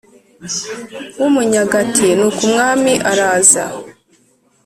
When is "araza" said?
3.11-3.63